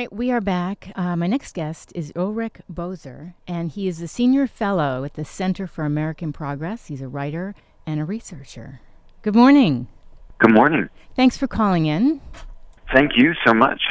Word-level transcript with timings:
right, 0.00 0.12
we 0.14 0.30
are 0.30 0.40
back. 0.40 0.92
Uh, 0.96 1.14
my 1.14 1.26
next 1.26 1.54
guest 1.54 1.92
is 1.94 2.10
Ulrich 2.16 2.62
Boser, 2.72 3.34
and 3.46 3.70
he 3.70 3.86
is 3.86 4.00
a 4.00 4.08
senior 4.08 4.46
fellow 4.46 5.04
at 5.04 5.12
the 5.12 5.26
Center 5.26 5.66
for 5.66 5.84
American 5.84 6.32
Progress. 6.32 6.86
He's 6.86 7.02
a 7.02 7.08
writer 7.08 7.54
and 7.86 8.00
a 8.00 8.06
researcher. 8.06 8.80
Good 9.20 9.34
morning. 9.34 9.88
Good 10.38 10.54
morning. 10.54 10.88
Thanks 11.14 11.36
for 11.36 11.46
calling 11.46 11.84
in. 11.84 12.22
Thank 12.94 13.10
you 13.14 13.34
so 13.46 13.52
much. 13.52 13.82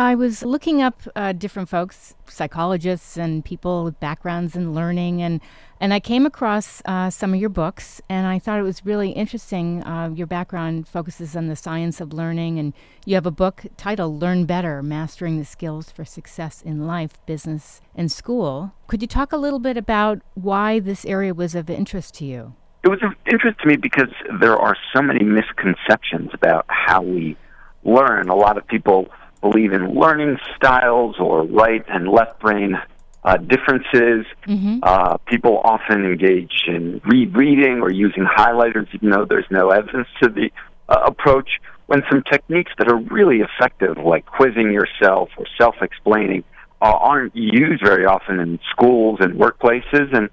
I 0.00 0.14
was 0.14 0.42
looking 0.42 0.80
up 0.80 1.02
uh, 1.14 1.32
different 1.32 1.68
folks, 1.68 2.14
psychologists 2.26 3.18
and 3.18 3.44
people 3.44 3.84
with 3.84 4.00
backgrounds 4.00 4.56
in 4.56 4.72
learning, 4.72 5.20
and 5.20 5.42
and 5.78 5.92
I 5.92 6.00
came 6.00 6.24
across 6.24 6.80
uh, 6.86 7.10
some 7.10 7.34
of 7.34 7.40
your 7.40 7.50
books, 7.50 8.00
and 8.08 8.26
I 8.26 8.38
thought 8.38 8.58
it 8.58 8.62
was 8.62 8.86
really 8.86 9.10
interesting. 9.10 9.82
Uh, 9.84 10.08
your 10.14 10.26
background 10.26 10.88
focuses 10.88 11.36
on 11.36 11.48
the 11.48 11.56
science 11.56 12.00
of 12.00 12.14
learning, 12.14 12.58
and 12.58 12.72
you 13.04 13.14
have 13.14 13.26
a 13.26 13.30
book 13.30 13.66
titled 13.76 14.22
"Learn 14.22 14.46
Better: 14.46 14.82
Mastering 14.82 15.36
the 15.36 15.44
Skills 15.44 15.90
for 15.90 16.06
Success 16.06 16.62
in 16.62 16.86
Life, 16.86 17.20
Business, 17.26 17.82
and 17.94 18.10
School." 18.10 18.72
Could 18.86 19.02
you 19.02 19.08
talk 19.08 19.34
a 19.34 19.36
little 19.36 19.58
bit 19.58 19.76
about 19.76 20.20
why 20.32 20.80
this 20.80 21.04
area 21.04 21.34
was 21.34 21.54
of 21.54 21.68
interest 21.68 22.14
to 22.14 22.24
you? 22.24 22.54
It 22.84 22.88
was 22.88 23.02
of 23.02 23.12
interest 23.30 23.60
to 23.60 23.68
me 23.68 23.76
because 23.76 24.08
there 24.40 24.56
are 24.56 24.78
so 24.94 25.02
many 25.02 25.22
misconceptions 25.22 26.30
about 26.32 26.64
how 26.68 27.02
we 27.02 27.36
learn. 27.84 28.30
A 28.30 28.34
lot 28.34 28.56
of 28.56 28.66
people 28.66 29.10
believe 29.40 29.72
in 29.72 29.94
learning 29.94 30.38
styles 30.56 31.16
or 31.18 31.44
right 31.44 31.84
and 31.88 32.08
left 32.08 32.40
brain 32.40 32.76
uh, 33.24 33.36
differences. 33.36 34.26
Mm-hmm. 34.46 34.78
Uh, 34.82 35.16
people 35.26 35.60
often 35.64 36.04
engage 36.04 36.64
in 36.66 37.00
rereading 37.04 37.80
or 37.80 37.90
using 37.90 38.24
highlighters, 38.24 38.88
even 38.94 39.10
though 39.10 39.24
there's 39.24 39.46
no 39.50 39.70
evidence 39.70 40.08
to 40.22 40.28
the 40.28 40.50
uh, 40.88 41.00
approach. 41.04 41.50
When 41.86 42.02
some 42.10 42.22
techniques 42.22 42.72
that 42.78 42.88
are 42.88 42.96
really 42.96 43.40
effective, 43.40 43.96
like 43.98 44.24
quizzing 44.24 44.72
yourself 44.72 45.30
or 45.36 45.46
self 45.58 45.76
explaining, 45.82 46.44
uh, 46.80 46.92
aren't 46.92 47.34
used 47.34 47.82
very 47.84 48.06
often 48.06 48.38
in 48.38 48.58
schools 48.70 49.18
and 49.20 49.34
workplaces, 49.34 50.16
and 50.16 50.30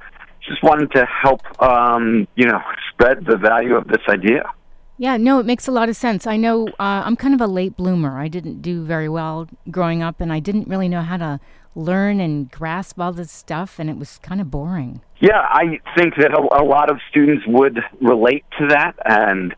just 0.47 0.63
wanted 0.63 0.91
to 0.91 1.05
help, 1.05 1.41
um, 1.61 2.27
you 2.35 2.45
know, 2.45 2.61
spread 2.91 3.25
the 3.25 3.37
value 3.37 3.75
of 3.75 3.87
this 3.87 4.01
idea. 4.07 4.43
Yeah, 4.97 5.17
no, 5.17 5.39
it 5.39 5.45
makes 5.45 5.67
a 5.67 5.71
lot 5.71 5.89
of 5.89 5.95
sense. 5.95 6.25
I 6.25 6.37
know 6.37 6.67
uh, 6.79 7.03
I'm 7.05 7.15
kind 7.15 7.33
of 7.33 7.41
a 7.41 7.47
late 7.47 7.77
bloomer. 7.77 8.19
I 8.19 8.27
didn't 8.27 8.61
do 8.61 8.83
very 8.83 9.07
well 9.07 9.47
growing 9.69 10.01
up, 10.01 10.19
and 10.19 10.33
I 10.33 10.39
didn't 10.39 10.67
really 10.67 10.89
know 10.89 11.01
how 11.01 11.17
to 11.17 11.39
learn 11.75 12.19
and 12.19 12.49
grasp 12.49 12.99
all 12.99 13.13
this 13.13 13.31
stuff, 13.31 13.77
and 13.77 13.89
it 13.89 13.97
was 13.97 14.17
kind 14.23 14.41
of 14.41 14.49
boring. 14.49 15.01
Yeah, 15.19 15.39
I 15.39 15.79
think 15.95 16.15
that 16.17 16.33
a, 16.33 16.61
a 16.61 16.65
lot 16.65 16.89
of 16.89 16.99
students 17.09 17.45
would 17.47 17.79
relate 18.01 18.43
to 18.59 18.67
that, 18.69 18.95
and 19.05 19.55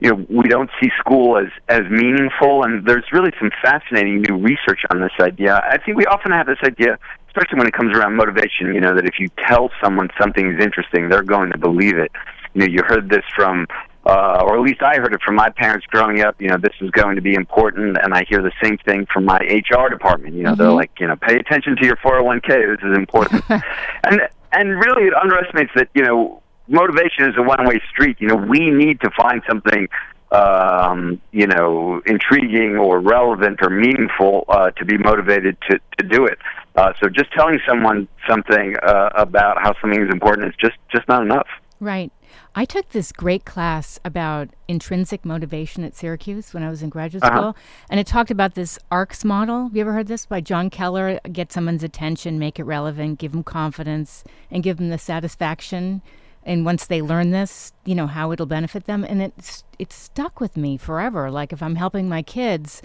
you 0.00 0.10
know, 0.10 0.26
we 0.28 0.48
don't 0.48 0.68
see 0.82 0.90
school 0.98 1.38
as 1.38 1.48
as 1.68 1.82
meaningful. 1.90 2.62
And 2.62 2.86
there's 2.86 3.04
really 3.10 3.32
some 3.38 3.50
fascinating 3.62 4.22
new 4.28 4.36
research 4.36 4.80
on 4.90 5.00
this 5.00 5.12
idea. 5.18 5.62
I 5.66 5.78
think 5.78 5.96
we 5.96 6.04
often 6.04 6.30
have 6.32 6.46
this 6.46 6.58
idea, 6.62 6.98
especially 7.28 7.58
when 7.58 7.66
it 7.66 7.72
comes 7.72 7.96
around 7.96 8.16
motivation. 8.16 8.74
You 8.74 8.80
know, 8.80 8.94
that 8.94 9.06
if 9.06 9.18
you 9.18 9.28
tell 9.48 9.70
someone 9.82 10.10
something 10.20 10.52
is 10.52 10.62
interesting, 10.62 11.08
they're 11.08 11.22
going 11.22 11.52
to 11.52 11.58
believe 11.58 11.96
it. 11.96 12.12
You 12.52 12.60
know, 12.60 12.66
you 12.66 12.82
heard 12.86 13.08
this 13.08 13.24
from 13.34 13.66
uh, 14.06 14.42
or 14.44 14.56
at 14.56 14.62
least 14.62 14.82
I 14.82 14.96
heard 14.96 15.14
it 15.14 15.22
from 15.22 15.34
my 15.34 15.50
parents 15.50 15.86
growing 15.86 16.20
up. 16.20 16.40
You 16.40 16.48
know, 16.48 16.56
this 16.58 16.74
is 16.80 16.90
going 16.90 17.16
to 17.16 17.22
be 17.22 17.34
important, 17.34 17.96
and 18.02 18.12
I 18.14 18.24
hear 18.28 18.42
the 18.42 18.52
same 18.62 18.76
thing 18.78 19.06
from 19.12 19.24
my 19.24 19.38
HR 19.38 19.88
department. 19.88 20.34
You 20.34 20.42
know, 20.44 20.50
Mm-hmm. 20.52 20.60
they're 20.62 20.72
like, 20.72 20.90
you 21.00 21.06
know, 21.06 21.16
pay 21.16 21.36
attention 21.36 21.76
to 21.76 21.86
your 21.86 21.96
401k. 21.96 22.76
This 22.76 22.84
is 22.90 22.96
important, 22.96 23.42
and 24.04 24.20
and 24.52 24.68
really 24.78 25.04
it 25.08 25.14
underestimates 25.14 25.72
that 25.74 25.88
you 25.94 26.02
know 26.02 26.42
motivation 26.68 27.24
is 27.28 27.34
a 27.36 27.42
one-way 27.42 27.80
street. 27.90 28.16
You 28.20 28.28
know, 28.28 28.36
we 28.36 28.70
need 28.70 29.00
to 29.00 29.10
find 29.10 29.42
something. 29.48 29.88
Um, 30.32 31.20
you 31.30 31.46
know, 31.46 32.02
intriguing 32.06 32.76
or 32.76 32.98
relevant 32.98 33.60
or 33.62 33.70
meaningful 33.70 34.44
uh, 34.48 34.70
to 34.72 34.84
be 34.84 34.98
motivated 34.98 35.56
to, 35.70 35.78
to 35.98 36.08
do 36.08 36.26
it. 36.26 36.38
Uh, 36.74 36.92
so 37.00 37.08
just 37.08 37.30
telling 37.32 37.60
someone 37.68 38.08
something 38.28 38.74
uh, 38.82 39.10
about 39.14 39.58
how 39.62 39.74
something 39.80 40.02
is 40.02 40.10
important 40.10 40.48
is 40.48 40.54
just 40.60 40.74
just 40.90 41.06
not 41.06 41.22
enough. 41.22 41.46
Right. 41.78 42.10
I 42.54 42.64
took 42.64 42.90
this 42.90 43.12
great 43.12 43.44
class 43.44 43.98
about 44.04 44.48
intrinsic 44.68 45.24
motivation 45.24 45.84
at 45.84 45.94
Syracuse 45.94 46.54
when 46.54 46.62
I 46.62 46.70
was 46.70 46.82
in 46.82 46.88
graduate 46.88 47.24
Uh-huh. 47.24 47.36
school, 47.36 47.56
and 47.90 47.98
it 48.00 48.06
talked 48.06 48.30
about 48.30 48.54
this 48.54 48.78
ARCS 48.90 49.24
model. 49.24 49.64
Have 49.64 49.74
you 49.76 49.80
ever 49.82 49.92
heard 49.92 50.06
this 50.06 50.26
by 50.26 50.40
John 50.40 50.70
Keller? 50.70 51.18
Get 51.32 51.52
someone's 51.52 51.82
attention, 51.82 52.38
make 52.38 52.58
it 52.58 52.64
relevant, 52.64 53.18
give 53.18 53.32
them 53.32 53.42
confidence, 53.42 54.24
and 54.50 54.62
give 54.62 54.76
them 54.76 54.88
the 54.90 54.98
satisfaction. 54.98 56.02
And 56.46 56.64
once 56.64 56.86
they 56.86 57.00
learn 57.00 57.30
this, 57.30 57.72
you 57.84 57.94
know 57.94 58.06
how 58.06 58.30
it'll 58.32 58.46
benefit 58.46 58.84
them, 58.84 59.02
and 59.04 59.22
it's 59.22 59.64
it's 59.78 59.94
stuck 59.94 60.40
with 60.40 60.56
me 60.56 60.76
forever. 60.76 61.30
Like 61.30 61.52
if 61.52 61.62
I'm 61.62 61.76
helping 61.76 62.08
my 62.08 62.22
kids 62.22 62.82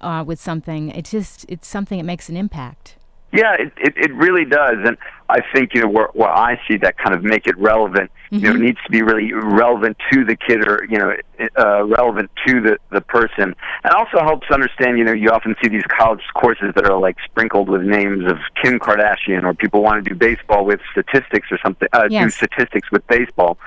uh, 0.00 0.22
with 0.26 0.40
something, 0.40 0.90
it's 0.90 1.10
just 1.10 1.46
it's 1.48 1.66
something 1.66 1.98
that 1.98 2.04
makes 2.04 2.28
an 2.28 2.36
impact. 2.36 2.96
Yeah, 3.30 3.54
it, 3.54 3.72
it, 3.76 3.94
it 3.96 4.14
really 4.14 4.46
does, 4.46 4.76
and 4.84 4.96
I 5.28 5.40
think 5.52 5.74
you 5.74 5.82
know 5.82 5.88
where, 5.88 6.08
where 6.14 6.30
I 6.30 6.58
see 6.66 6.78
that 6.78 6.96
kind 6.96 7.14
of 7.14 7.22
make 7.22 7.46
it 7.46 7.58
relevant. 7.58 8.10
You 8.30 8.40
know, 8.40 8.54
it 8.54 8.60
needs 8.60 8.78
to 8.84 8.90
be 8.90 9.02
really 9.02 9.32
relevant 9.32 9.98
to 10.12 10.24
the 10.24 10.34
kid, 10.34 10.66
or 10.66 10.86
you 10.88 10.98
know, 10.98 11.14
uh, 11.58 11.84
relevant 11.84 12.30
to 12.46 12.60
the 12.62 12.78
the 12.90 13.02
person, 13.02 13.54
and 13.84 13.92
also 13.94 14.20
helps 14.20 14.50
understand. 14.50 14.98
You 14.98 15.04
know, 15.04 15.12
you 15.12 15.28
often 15.30 15.54
see 15.62 15.68
these 15.68 15.84
college 15.88 16.22
courses 16.34 16.72
that 16.74 16.86
are 16.86 16.98
like 16.98 17.16
sprinkled 17.24 17.68
with 17.68 17.82
names 17.82 18.24
of 18.30 18.38
Kim 18.62 18.78
Kardashian, 18.78 19.44
or 19.44 19.52
people 19.52 19.82
want 19.82 20.02
to 20.02 20.10
do 20.10 20.16
baseball 20.16 20.64
with 20.64 20.80
statistics 20.92 21.48
or 21.50 21.58
something. 21.62 21.88
Uh, 21.92 22.08
Do 22.08 22.30
statistics 22.30 22.90
with 22.90 23.06
baseball. 23.08 23.58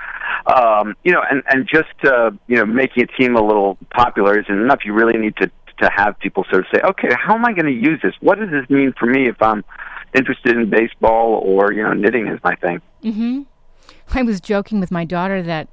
Um, 0.46 0.96
you 1.04 1.12
know, 1.12 1.22
and 1.30 1.44
and 1.48 1.68
just 1.68 1.94
uh, 2.04 2.32
you 2.48 2.56
know, 2.56 2.66
making 2.66 3.04
a 3.04 3.06
team 3.06 3.36
a 3.36 3.42
little 3.42 3.78
popular 3.90 4.40
isn't 4.40 4.52
enough. 4.52 4.84
You 4.84 4.92
really 4.92 5.18
need 5.18 5.36
to 5.36 5.48
to 5.82 5.90
have 5.94 6.18
people 6.18 6.44
sort 6.50 6.64
of 6.64 6.66
say, 6.74 6.80
okay, 6.82 7.08
how 7.14 7.34
am 7.34 7.44
I 7.44 7.52
going 7.52 7.66
to 7.66 7.72
use 7.72 8.00
this? 8.02 8.14
What 8.20 8.38
does 8.38 8.50
this 8.50 8.68
mean 8.70 8.92
for 8.98 9.06
me 9.06 9.28
if 9.28 9.40
I'm 9.42 9.64
interested 10.14 10.56
in 10.56 10.68
baseball 10.68 11.42
or 11.44 11.72
you 11.72 11.82
know 11.82 11.92
knitting 11.92 12.26
is 12.28 12.38
my 12.42 12.54
thing? 12.56 12.80
Mm-hmm. 13.02 13.42
I 14.14 14.22
was 14.22 14.40
joking 14.40 14.80
with 14.80 14.90
my 14.90 15.04
daughter 15.04 15.42
that 15.42 15.68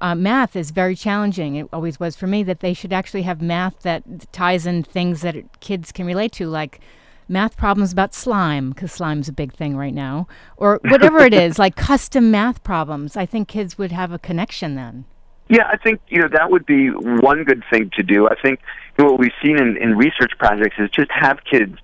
uh, 0.00 0.14
math 0.14 0.56
is 0.56 0.70
very 0.70 0.94
challenging. 0.94 1.56
It 1.56 1.68
always 1.72 1.98
was 1.98 2.16
for 2.16 2.26
me 2.26 2.42
that 2.44 2.60
they 2.60 2.74
should 2.74 2.92
actually 2.92 3.22
have 3.22 3.40
math 3.40 3.80
that 3.80 4.30
ties 4.32 4.66
in 4.66 4.82
things 4.82 5.22
that 5.22 5.60
kids 5.60 5.92
can 5.92 6.06
relate 6.06 6.32
to, 6.32 6.46
like 6.46 6.80
math 7.28 7.56
problems 7.56 7.92
about 7.92 8.14
slime, 8.14 8.70
because 8.70 8.92
slime's 8.92 9.28
a 9.28 9.32
big 9.32 9.52
thing 9.52 9.76
right 9.76 9.94
now, 9.94 10.26
or 10.56 10.80
whatever 10.84 11.20
it 11.20 11.34
is, 11.34 11.58
like 11.64 11.76
custom 11.76 12.30
math 12.30 12.62
problems. 12.62 13.16
I 13.16 13.26
think 13.26 13.48
kids 13.48 13.76
would 13.76 13.92
have 13.92 14.12
a 14.12 14.18
connection 14.18 14.76
then. 14.76 15.04
Yeah, 15.48 15.66
I 15.66 15.76
think 15.76 16.00
you 16.08 16.20
know 16.20 16.28
that 16.28 16.50
would 16.50 16.66
be 16.66 16.88
one 16.88 17.44
good 17.44 17.64
thing 17.70 17.90
to 17.96 18.02
do. 18.02 18.28
I 18.28 18.34
think 18.40 18.60
you 18.96 19.04
know, 19.04 19.10
what 19.12 19.20
we've 19.20 19.32
seen 19.42 19.58
in, 19.58 19.76
in 19.76 19.96
research 19.96 20.32
projects 20.38 20.76
is 20.78 20.90
just 20.90 21.10
have 21.10 21.38
kids 21.50 21.78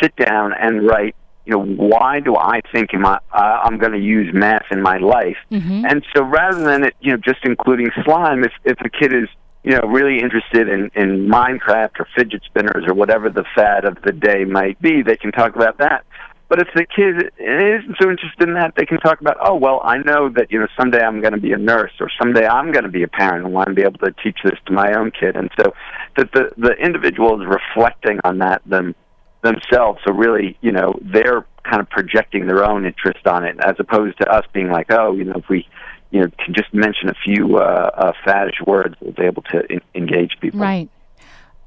sit 0.00 0.14
down 0.16 0.52
and 0.52 0.86
write. 0.86 1.14
You 1.44 1.54
know, 1.54 1.64
why 1.64 2.20
do 2.20 2.36
I 2.36 2.60
think 2.70 2.92
am 2.92 3.06
I, 3.06 3.18
uh, 3.32 3.60
I'm 3.64 3.78
going 3.78 3.92
to 3.92 3.98
use 3.98 4.34
math 4.34 4.66
in 4.70 4.82
my 4.82 4.98
life? 4.98 5.38
Mm-hmm. 5.50 5.86
And 5.88 6.04
so, 6.14 6.22
rather 6.22 6.62
than 6.62 6.84
it, 6.84 6.94
you 7.00 7.12
know, 7.12 7.16
just 7.16 7.38
including 7.42 7.90
slime, 8.04 8.44
if 8.44 8.52
if 8.64 8.78
a 8.82 8.90
kid 8.90 9.12
is 9.12 9.28
you 9.64 9.72
know 9.72 9.80
really 9.88 10.20
interested 10.20 10.68
in 10.68 10.90
in 10.94 11.26
Minecraft 11.26 12.00
or 12.00 12.06
fidget 12.14 12.42
spinners 12.44 12.84
or 12.86 12.94
whatever 12.94 13.30
the 13.30 13.44
fad 13.54 13.84
of 13.84 14.00
the 14.02 14.12
day 14.12 14.44
might 14.44 14.80
be, 14.80 15.02
they 15.02 15.16
can 15.16 15.32
talk 15.32 15.56
about 15.56 15.78
that. 15.78 16.04
But 16.48 16.60
if 16.60 16.68
the 16.74 16.86
kid 16.86 17.30
isn't 17.38 17.96
so 18.00 18.08
interested 18.08 18.48
in 18.48 18.54
that, 18.54 18.72
they 18.74 18.86
can 18.86 18.98
talk 19.00 19.20
about, 19.20 19.36
oh 19.42 19.54
well, 19.54 19.82
I 19.84 19.98
know 19.98 20.30
that 20.30 20.50
you 20.50 20.58
know 20.58 20.66
someday 20.78 21.02
I'm 21.02 21.20
going 21.20 21.34
to 21.34 21.40
be 21.40 21.52
a 21.52 21.58
nurse, 21.58 21.92
or 22.00 22.10
someday 22.18 22.46
I'm 22.46 22.72
going 22.72 22.84
to 22.84 22.90
be 22.90 23.02
a 23.02 23.08
parent, 23.08 23.44
and 23.44 23.52
want 23.52 23.68
to 23.68 23.74
be 23.74 23.82
able 23.82 23.98
to 23.98 24.14
teach 24.22 24.38
this 24.42 24.58
to 24.66 24.72
my 24.72 24.94
own 24.94 25.10
kid. 25.10 25.36
And 25.36 25.50
so 25.58 25.74
that 26.16 26.32
the 26.32 26.50
the 26.56 26.72
individual 26.72 27.40
is 27.40 27.46
reflecting 27.46 28.18
on 28.24 28.38
that 28.38 28.62
them 28.64 28.94
themselves. 29.42 30.00
So 30.06 30.14
really, 30.14 30.56
you 30.62 30.72
know, 30.72 30.98
they're 31.02 31.44
kind 31.64 31.80
of 31.80 31.90
projecting 31.90 32.46
their 32.46 32.64
own 32.64 32.86
interest 32.86 33.26
on 33.26 33.44
it, 33.44 33.56
as 33.60 33.74
opposed 33.78 34.18
to 34.18 34.30
us 34.30 34.44
being 34.54 34.70
like, 34.70 34.86
oh, 34.90 35.12
you 35.12 35.24
know, 35.24 35.34
if 35.36 35.48
we 35.50 35.68
you 36.10 36.20
know 36.20 36.28
can 36.42 36.54
just 36.54 36.72
mention 36.72 37.10
a 37.10 37.14
few 37.24 37.58
uh, 37.58 37.90
uh, 37.94 38.12
faddish 38.26 38.66
words, 38.66 38.94
we'll 39.00 39.12
be 39.12 39.24
able 39.24 39.42
to 39.42 39.60
in- 39.70 39.82
engage 39.94 40.32
people. 40.40 40.60
Right. 40.60 40.88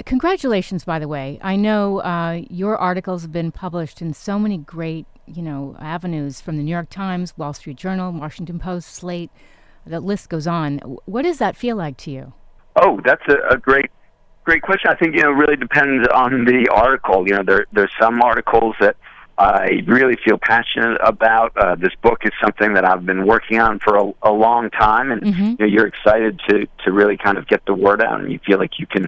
Congratulations, 0.06 0.84
by 0.84 1.00
the 1.00 1.08
way. 1.08 1.40
I 1.42 1.56
know 1.56 2.00
uh, 2.00 2.42
your 2.50 2.78
articles 2.78 3.22
have 3.24 3.32
been 3.32 3.52
published 3.52 4.02
in 4.02 4.14
so 4.14 4.38
many 4.40 4.58
great, 4.58 5.06
you 5.26 5.42
know, 5.42 5.76
avenues 5.80 6.42
from 6.42 6.58
the 6.58 6.64
New 6.64 6.72
York 6.72 6.90
Times, 6.90 7.38
Wall 7.38 7.54
Street 7.54 7.78
Journal, 7.78 8.12
Washington 8.12 8.60
Post, 8.60 8.94
Slate. 8.94 9.30
The 9.86 10.00
list 10.00 10.30
goes 10.30 10.48
on. 10.48 10.80
What 11.06 11.24
does 11.24 11.40
that 11.40 11.56
feel 11.56 11.76
like 11.76 11.98
to 11.98 12.12
you? 12.12 12.34
Oh, 12.76 13.00
that's 13.04 13.24
a, 13.28 13.56
a 13.56 13.58
great, 13.58 13.90
great 14.44 14.62
question. 14.62 14.92
I 14.92 14.96
think 14.96 15.16
you 15.16 15.24
know 15.24 15.32
it 15.32 15.36
really 15.36 15.56
depends 15.56 16.08
on 16.14 16.46
the 16.46 16.70
article. 16.72 17.28
You 17.28 17.36
know, 17.36 17.44
there 17.44 17.66
there's 17.74 17.92
some 18.00 18.22
articles 18.22 18.76
that 18.80 18.96
I 19.38 19.82
really 19.88 20.18
feel 20.24 20.38
passionate 20.38 21.00
about. 21.04 21.52
Uh, 21.58 21.76
this 21.76 21.94
book 22.04 22.20
is 22.24 22.32
something 22.42 22.74
that 22.76 22.86
I've 22.86 23.06
been 23.06 23.26
working 23.26 23.60
on 23.60 23.80
for 23.80 23.98
a, 23.98 24.12
a 24.22 24.32
long 24.32 24.70
time, 24.70 25.12
and 25.12 25.22
Mhm. 25.24 25.50
you 25.52 25.58
know, 25.60 25.66
you're 25.66 25.88
excited 25.88 26.40
to 26.48 26.68
to 26.86 26.92
really 26.92 27.18
kind 27.18 27.38
of 27.38 27.48
get 27.48 27.66
the 27.66 27.74
word 27.74 28.02
out, 28.04 28.22
and 28.22 28.32
you 28.32 28.40
feel 28.46 28.60
like 28.60 28.78
you 28.80 28.86
can 28.86 29.08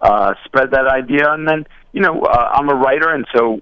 uh, 0.00 0.34
spread 0.44 0.70
that 0.72 0.86
idea. 0.86 1.32
And 1.32 1.46
then 1.48 1.64
you 1.92 2.00
know, 2.00 2.20
uh, 2.22 2.50
I'm 2.54 2.68
a 2.68 2.74
writer, 2.74 3.12
and 3.12 3.26
so 3.34 3.60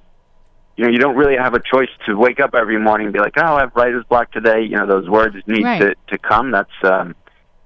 you 0.76 0.84
know, 0.84 0.90
you 0.90 0.98
don't 0.98 1.16
really 1.16 1.36
have 1.36 1.54
a 1.54 1.60
choice 1.60 1.88
to 2.06 2.14
wake 2.16 2.38
up 2.38 2.54
every 2.54 2.78
morning 2.78 3.08
and 3.08 3.12
be 3.12 3.18
like, 3.18 3.34
oh, 3.36 3.56
I 3.56 3.60
have 3.60 3.72
writer's 3.74 4.04
block 4.08 4.30
today. 4.30 4.62
You 4.62 4.76
know, 4.76 4.86
those 4.86 5.08
words 5.08 5.34
need 5.46 5.64
Right. 5.64 5.80
to 5.80 5.94
to 6.08 6.18
come. 6.18 6.52
That's 6.52 6.70
um, 6.84 7.14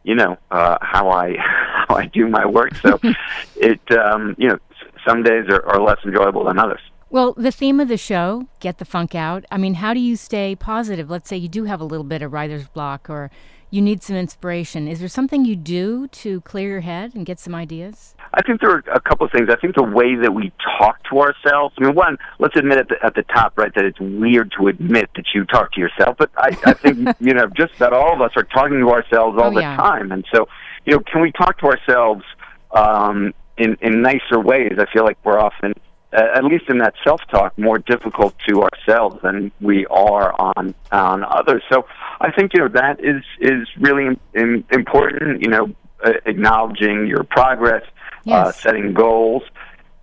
you 0.03 0.15
know 0.15 0.37
uh, 0.51 0.79
how 0.81 1.11
I 1.11 1.37
how 1.89 1.97
I 1.97 2.07
do 2.07 2.29
my 2.29 2.47
work. 2.47 2.73
So 2.85 2.99
it 3.57 3.81
um, 3.93 4.35
you 4.39 4.49
know 4.49 4.59
some 5.07 5.23
days 5.23 5.47
are, 5.49 5.65
are 5.67 5.81
less 5.81 5.99
enjoyable 6.05 6.45
than 6.45 6.59
others. 6.59 6.81
Well, 7.13 7.35
the 7.35 7.53
theme 7.53 7.79
of 7.79 7.89
the 7.89 7.99
show, 7.99 8.47
Get 8.59 8.79
the 8.79 8.87
Funk 8.87 9.15
Out. 9.15 9.45
I 9.51 9.59
mean, 9.59 9.75
how 9.75 9.93
do 9.93 10.01
you 10.01 10.17
stay 10.17 10.57
positive? 10.57 11.11
Let's 11.11 11.29
say 11.29 11.37
you 11.37 11.47
do 11.47 11.65
have 11.65 11.79
a 11.79 11.85
little 11.85 12.05
bit 12.05 12.23
of 12.23 12.33
writer's 12.33 12.67
block 12.69 13.11
or 13.11 13.31
you 13.71 13.83
need 13.83 14.03
some 14.03 14.17
inspiration. 14.17 14.89
Is 14.89 14.99
there 15.01 15.11
something 15.11 15.45
you 15.45 15.55
do 15.55 16.09
to 16.09 16.41
clear 16.41 16.71
your 16.71 16.81
head 16.81 17.15
and 17.15 17.27
get 17.27 17.39
some 17.39 17.55
ideas? 17.55 18.15
I 18.33 18.41
think 18.41 18.63
there 18.63 18.71
are 18.71 18.83
a 18.95 18.99
couple 19.01 19.27
of 19.27 19.31
things. 19.33 19.51
I 19.51 19.57
think 19.57 19.75
the 19.75 19.83
way 19.83 20.15
that 20.15 20.33
we 20.33 20.53
talk 20.79 21.05
to 21.11 21.21
ourselves. 21.21 21.75
I 21.79 21.85
mean, 21.85 21.95
one, 21.95 22.17
let's 22.39 22.57
admit 22.57 22.79
at 22.79 22.89
the, 22.89 22.97
at 23.05 23.15
the 23.15 23.25
top, 23.25 23.59
right, 23.59 23.75
that 23.75 23.85
it's 23.85 24.01
weird 24.01 24.51
to 24.59 24.69
admit 24.69 25.11
that 25.15 25.27
you 25.35 25.45
talk 25.45 25.73
to 25.73 25.81
yourself. 25.81 26.17
But 26.19 26.31
I, 26.39 26.57
I 26.65 26.73
think 26.73 27.15
you 27.21 27.35
know, 27.35 27.47
just 27.49 27.79
that 27.79 27.93
all 27.93 28.15
of 28.15 28.23
us 28.23 28.33
are 28.37 28.45
talking 28.45 28.81
to 28.81 28.89
ourselves 28.89 29.37
all 29.39 29.49
Oh, 29.51 29.55
the 29.55 29.61
yeah. 29.61 29.77
time, 29.77 30.13
and 30.13 30.25
so 30.35 30.49
you 30.87 30.95
know, 30.95 31.01
can 31.01 31.21
we 31.21 31.31
talk 31.33 31.59
to 31.59 31.67
ourselves 31.67 32.23
um, 32.71 33.35
in 33.59 33.77
in 33.83 34.01
nicer 34.01 34.41
ways? 34.41 34.73
I 34.79 34.87
feel 34.95 35.05
like 35.05 35.19
we're 35.25 35.39
often, 35.39 35.75
at 36.13 36.45
least 36.45 36.65
in 36.69 36.79
that 36.79 36.95
self 37.05 37.21
talk, 37.31 37.57
more 37.59 37.79
difficult 37.79 38.35
to 38.49 38.63
ourselves 38.63 39.21
than 39.23 39.51
we 39.61 39.87
are 39.87 40.35
on 40.39 40.75
on 40.91 41.25
others. 41.25 41.63
So 41.73 41.87
I 42.21 42.31
think 42.31 42.53
you 42.55 42.61
know 42.61 42.69
that 42.69 43.01
is 43.03 43.23
is 43.41 43.67
really 43.79 44.07
im- 44.07 44.21
im- 44.35 44.65
important. 44.71 45.43
You 45.43 45.49
know, 45.51 45.75
uh, 46.05 46.13
acknowledging 46.27 47.07
your 47.07 47.25
progress, 47.25 47.85
uh, 48.29 48.53
setting 48.53 48.93
goals. 48.93 49.43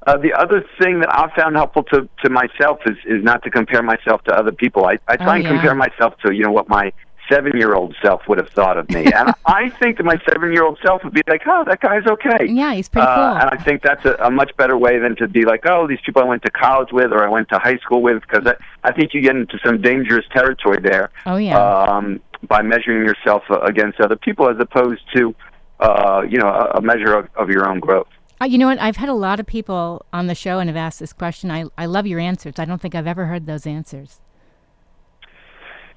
Uh, 0.07 0.17
the 0.17 0.33
other 0.33 0.63
thing 0.81 1.01
that 1.01 1.09
I've 1.13 1.31
found 1.33 1.55
helpful 1.57 1.83
to, 1.91 2.09
to 2.23 2.29
myself 2.29 2.79
is, 2.85 2.95
is 3.05 3.21
not 3.23 3.43
to 3.43 3.51
compare 3.51 3.83
myself 3.83 4.23
to 4.23 4.33
other 4.33 4.53
people. 4.53 4.85
I, 4.85 4.97
I 5.09 5.17
try 5.17 5.25
Oh, 5.27 5.31
and 5.35 5.43
yeah. 5.43 5.49
compare 5.51 5.75
myself 5.75 6.13
to, 6.25 6.33
you 6.33 6.43
know, 6.45 6.51
what 6.51 6.69
my 6.69 6.93
seven 7.31 7.55
year 7.57 7.73
old 7.75 7.95
self 8.01 8.21
would 8.27 8.37
have 8.37 8.49
thought 8.49 8.77
of 8.77 8.89
me. 8.89 9.05
and 9.11 9.33
I 9.45 9.69
think 9.69 9.97
that 9.97 10.03
my 10.03 10.19
seven 10.29 10.51
year 10.51 10.63
old 10.63 10.79
self 10.83 11.03
would 11.03 11.13
be 11.13 11.21
like, 11.27 11.43
oh, 11.45 11.63
that 11.65 11.79
guy's 11.79 12.05
okay. 12.07 12.45
Yeah, 12.47 12.73
he's 12.73 12.89
pretty 12.89 13.07
Uh, 13.07 13.15
cool. 13.15 13.41
and 13.41 13.49
I 13.59 13.63
think 13.63 13.81
that's 13.83 14.03
a, 14.05 14.15
a 14.15 14.31
much 14.31 14.55
better 14.57 14.77
way 14.77 14.99
than 14.99 15.15
to 15.17 15.27
be 15.27 15.45
like, 15.45 15.65
oh, 15.65 15.87
these 15.87 15.99
people 16.05 16.21
I 16.21 16.25
went 16.25 16.43
to 16.43 16.51
college 16.51 16.91
with 16.91 17.11
or 17.13 17.23
I 17.23 17.29
went 17.29 17.49
to 17.49 17.59
high 17.59 17.77
school 17.77 18.01
with, 18.01 18.21
because 18.21 18.45
I, 18.47 18.55
I 18.89 18.91
think 18.91 19.13
you 19.13 19.21
get 19.21 19.35
into 19.35 19.57
some 19.63 19.81
dangerous 19.81 20.25
territory 20.33 20.79
there 20.81 21.11
oh, 21.25 21.37
yeah. 21.37 21.57
um, 21.57 22.19
by 22.47 22.61
measuring 22.61 23.05
yourself 23.05 23.43
uh, 23.49 23.59
against 23.61 23.99
other 23.99 24.15
people 24.15 24.49
as 24.49 24.57
opposed 24.59 25.01
to, 25.15 25.35
uh, 25.79 26.21
you 26.27 26.37
know, 26.39 26.47
a, 26.47 26.77
a 26.77 26.81
measure 26.81 27.13
of, 27.15 27.27
of 27.35 27.49
your 27.49 27.69
own 27.69 27.79
growth. 27.79 28.07
Uh, 28.41 28.45
you 28.45 28.57
know 28.57 28.67
what? 28.67 28.79
I've 28.79 28.95
had 28.95 29.09
a 29.09 29.13
lot 29.13 29.39
of 29.41 29.45
people 29.45 30.05
on 30.13 30.27
the 30.27 30.35
show 30.35 30.59
and 30.59 30.69
have 30.69 30.77
asked 30.77 30.99
this 31.01 31.11
question. 31.11 31.51
I, 31.51 31.65
I 31.77 31.85
love 31.85 32.07
your 32.07 32.21
answers. 32.21 32.53
I 32.57 32.63
don't 32.65 32.81
think 32.81 32.95
I've 32.95 33.05
ever 33.07 33.25
heard 33.25 33.45
those 33.45 33.67
answers. 33.67 34.21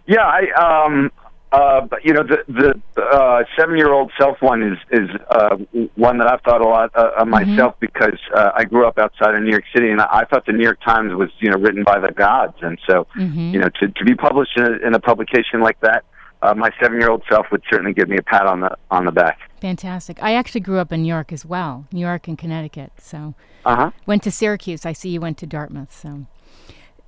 Yeah, 0.06 0.24
I 0.24 0.84
um 0.86 1.12
uh 1.52 1.80
but 1.82 2.04
you 2.04 2.12
know 2.12 2.22
the 2.22 2.38
the 2.48 3.02
uh 3.02 3.42
7-year-old 3.58 4.10
self 4.18 4.40
one 4.40 4.62
is 4.62 4.78
is 4.90 5.08
uh 5.30 5.56
one 5.96 6.18
that 6.18 6.26
I've 6.26 6.40
thought 6.42 6.60
a 6.60 6.68
lot 6.68 6.90
uh, 6.94 7.10
of 7.18 7.28
myself 7.28 7.74
because 7.80 8.18
uh, 8.34 8.50
I 8.54 8.64
grew 8.64 8.86
up 8.86 8.98
outside 8.98 9.34
of 9.34 9.42
New 9.42 9.50
York 9.50 9.64
City 9.74 9.90
and 9.90 10.00
I, 10.00 10.08
I 10.20 10.24
thought 10.24 10.46
the 10.46 10.52
New 10.52 10.64
York 10.64 10.80
Times 10.84 11.14
was 11.14 11.30
you 11.40 11.50
know 11.50 11.58
written 11.58 11.84
by 11.84 11.98
the 11.98 12.12
gods 12.12 12.56
and 12.62 12.78
so 12.88 13.06
Mhm. 13.16 13.52
you 13.52 13.60
know 13.60 13.68
to 13.80 13.88
to 13.88 14.04
be 14.04 14.14
published 14.14 14.56
in 14.56 14.64
a, 14.64 14.86
in 14.86 14.94
a 14.94 15.00
publication 15.00 15.60
like 15.60 15.78
that 15.80 16.04
uh, 16.42 16.54
my 16.54 16.70
7-year-old 16.82 17.22
self 17.30 17.46
would 17.52 17.62
certainly 17.70 17.92
give 17.92 18.08
me 18.08 18.16
a 18.16 18.22
pat 18.22 18.46
on 18.46 18.60
the 18.60 18.76
on 18.90 19.04
the 19.04 19.12
back. 19.12 19.38
Fantastic. 19.60 20.20
I 20.20 20.34
actually 20.34 20.62
grew 20.62 20.78
up 20.78 20.90
in 20.92 21.02
New 21.02 21.08
York 21.08 21.32
as 21.32 21.46
well, 21.46 21.86
New 21.92 22.00
York 22.00 22.26
and 22.26 22.36
Connecticut. 22.36 22.90
So 22.98 23.34
Uh-huh. 23.64 23.90
went 24.06 24.22
to 24.24 24.30
Syracuse. 24.32 24.84
I 24.84 24.92
see 24.92 25.10
you 25.10 25.20
went 25.20 25.38
to 25.38 25.46
Dartmouth. 25.46 25.92
So 25.92 26.08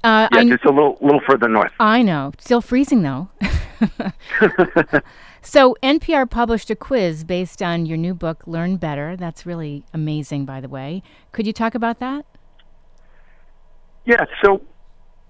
uh, 0.04 0.28
Yeah, 0.32 0.38
I, 0.40 0.44
just 0.48 0.64
a 0.64 0.70
little 0.70 0.96
little 1.00 1.20
further 1.28 1.48
north. 1.48 1.72
I 1.80 2.02
know. 2.02 2.32
Still 2.38 2.60
freezing 2.60 3.02
though. 3.02 3.28
so 5.42 5.76
NPR 5.82 6.28
published 6.28 6.70
a 6.70 6.76
quiz 6.76 7.24
based 7.24 7.62
on 7.62 7.86
your 7.86 7.96
new 7.96 8.14
book, 8.14 8.46
Learn 8.46 8.76
Better. 8.76 9.16
That's 9.16 9.44
really 9.46 9.84
amazing, 9.92 10.44
by 10.44 10.60
the 10.60 10.68
way. 10.68 11.02
Could 11.32 11.46
you 11.46 11.52
talk 11.52 11.74
about 11.74 12.00
that? 12.00 12.24
Yeah, 14.04 14.24
so 14.42 14.60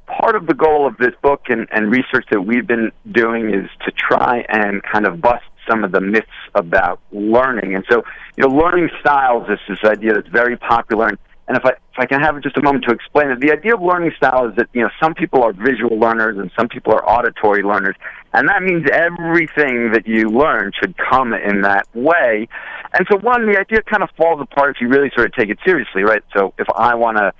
part 0.06 0.36
of 0.36 0.46
the 0.46 0.54
goal 0.54 0.86
of 0.86 0.96
this 0.98 1.14
book 1.22 1.42
and, 1.48 1.66
and 1.70 1.90
research 1.90 2.26
that 2.30 2.42
we've 2.42 2.66
been 2.66 2.90
doing 3.10 3.52
is 3.54 3.70
to 3.84 3.92
try 3.92 4.44
and 4.48 4.82
kind 4.82 5.06
of 5.06 5.20
bust 5.20 5.44
some 5.68 5.84
of 5.84 5.92
the 5.92 6.00
myths 6.00 6.26
about 6.54 7.00
learning. 7.12 7.74
And 7.74 7.84
so, 7.90 8.02
you 8.36 8.46
know, 8.46 8.54
learning 8.54 8.90
styles 9.00 9.48
is 9.48 9.58
this 9.68 9.78
idea 9.84 10.14
that's 10.14 10.28
very 10.28 10.56
popular. 10.56 11.08
And, 11.08 11.18
and 11.46 11.56
if 11.56 11.64
I 11.64 11.70
if 11.70 11.98
I 11.98 12.06
can 12.06 12.20
have 12.20 12.40
just 12.42 12.56
a 12.56 12.62
moment 12.62 12.84
to 12.88 12.94
explain 12.94 13.30
it, 13.30 13.40
the 13.40 13.52
idea 13.52 13.74
of 13.74 13.82
learning 13.82 14.12
style 14.16 14.48
is 14.48 14.56
that 14.56 14.68
you 14.72 14.82
know 14.82 14.90
some 15.00 15.14
people 15.14 15.42
are 15.42 15.52
visual 15.52 15.98
learners 15.98 16.38
and 16.38 16.50
some 16.58 16.68
people 16.68 16.92
are 16.92 17.08
auditory 17.08 17.62
learners, 17.62 17.96
and 18.32 18.48
that 18.48 18.62
means 18.62 18.84
everything 18.92 19.92
that 19.92 20.06
you 20.06 20.28
learn 20.28 20.72
should 20.80 20.94
come 20.96 21.32
in 21.34 21.60
that 21.62 21.86
way. 21.94 22.48
And 22.96 23.06
so, 23.10 23.18
one, 23.18 23.46
the 23.46 23.58
idea 23.58 23.82
kind 23.82 24.02
of 24.02 24.10
falls 24.16 24.40
apart 24.40 24.76
if 24.76 24.80
you 24.80 24.88
really 24.88 25.10
sort 25.14 25.26
of 25.26 25.32
take 25.34 25.48
it 25.50 25.58
seriously, 25.66 26.02
right? 26.02 26.22
So, 26.36 26.54
if 26.58 26.66
I 26.76 26.94
want 26.94 27.18
to 27.18 27.32